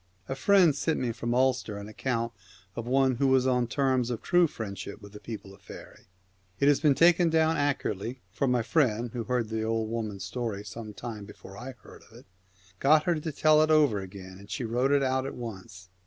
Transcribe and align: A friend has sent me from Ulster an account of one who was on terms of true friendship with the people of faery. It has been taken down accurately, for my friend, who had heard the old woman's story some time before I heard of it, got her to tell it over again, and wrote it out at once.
A 0.27 0.33
friend 0.33 0.69
has 0.69 0.79
sent 0.79 0.99
me 0.99 1.11
from 1.11 1.35
Ulster 1.35 1.77
an 1.77 1.87
account 1.87 2.33
of 2.75 2.87
one 2.87 3.17
who 3.17 3.27
was 3.27 3.45
on 3.45 3.67
terms 3.67 4.09
of 4.09 4.23
true 4.23 4.47
friendship 4.47 4.99
with 4.99 5.13
the 5.13 5.19
people 5.19 5.53
of 5.53 5.61
faery. 5.61 6.07
It 6.59 6.67
has 6.67 6.79
been 6.79 6.95
taken 6.95 7.29
down 7.29 7.55
accurately, 7.55 8.23
for 8.31 8.47
my 8.47 8.63
friend, 8.63 9.11
who 9.13 9.19
had 9.19 9.27
heard 9.27 9.49
the 9.49 9.61
old 9.61 9.91
woman's 9.91 10.23
story 10.23 10.63
some 10.63 10.95
time 10.95 11.25
before 11.25 11.55
I 11.55 11.73
heard 11.83 12.01
of 12.09 12.17
it, 12.17 12.25
got 12.79 13.03
her 13.03 13.13
to 13.19 13.31
tell 13.31 13.61
it 13.61 13.69
over 13.69 13.99
again, 13.99 14.39
and 14.39 14.71
wrote 14.71 14.91
it 14.91 15.03
out 15.03 15.27
at 15.27 15.35
once. 15.35 15.89